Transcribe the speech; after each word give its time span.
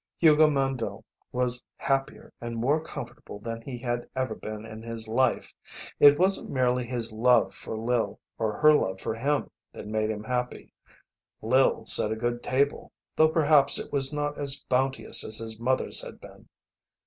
Hugo 0.17 0.49
Mandle 0.49 1.05
was 1.31 1.63
happier 1.77 2.33
and 2.41 2.55
more 2.57 2.83
comfortable 2.83 3.37
than 3.37 3.61
he 3.61 3.77
had 3.77 4.09
ever 4.15 4.33
been 4.33 4.65
in 4.65 4.81
his 4.81 5.07
life. 5.07 5.53
It 5.99 6.17
wasn't 6.17 6.49
merely 6.49 6.87
his 6.87 7.11
love 7.11 7.53
for 7.53 7.77
Lil, 7.77 8.19
and 8.39 8.51
her 8.63 8.73
love 8.73 8.99
for 8.99 9.13
him 9.13 9.51
that 9.73 9.85
made 9.85 10.09
him 10.09 10.23
happy. 10.23 10.73
Lil 11.43 11.85
set 11.85 12.11
a 12.11 12.15
good 12.15 12.41
table, 12.41 12.91
though 13.15 13.29
perhaps 13.29 13.77
it 13.77 13.93
was 13.93 14.11
not 14.11 14.39
as 14.39 14.63
bounteous 14.67 15.23
as 15.23 15.37
his 15.37 15.59
mother's 15.59 16.01
had 16.01 16.19
been. 16.19 16.49